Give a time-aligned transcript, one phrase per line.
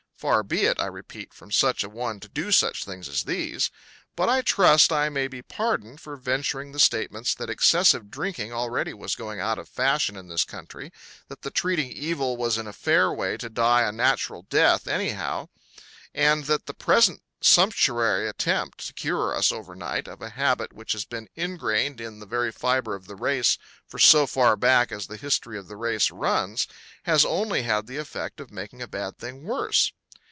[0.21, 3.71] Far be it, I repeat, from such a one to do such things as these.
[4.15, 8.93] But I trust I may be pardoned for venturing the statements that excessive drinking already
[8.93, 10.91] was going out of fashion in this country,
[11.27, 15.49] that the treating evil was in a fair way to die a natural death anyhow,
[16.13, 21.03] and that the present sumptuary attempt to cure us overnight of a habit which has
[21.03, 23.57] been ingrained in the very fibre of the race
[23.87, 26.67] for so far back as the history of the race runs,
[27.05, 29.91] has only had the effect of making a bad thing worse.